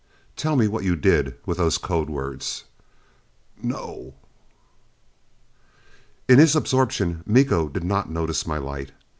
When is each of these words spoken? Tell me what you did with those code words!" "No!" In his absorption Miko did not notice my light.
Tell 0.35 0.55
me 0.55 0.67
what 0.67 0.83
you 0.83 0.95
did 0.95 1.35
with 1.45 1.59
those 1.59 1.77
code 1.77 2.09
words!" 2.09 2.63
"No!" 3.61 4.15
In 6.27 6.39
his 6.39 6.55
absorption 6.55 7.21
Miko 7.27 7.69
did 7.69 7.83
not 7.83 8.09
notice 8.09 8.47
my 8.47 8.57
light. 8.57 8.93